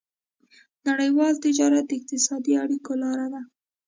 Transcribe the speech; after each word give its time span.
نړيوال 0.87 1.33
تجارت 1.45 1.83
د 1.87 1.91
اقتصادي 1.99 2.53
اړیکو 2.63 2.91
لاره 3.01 3.27
ده. 3.33 3.41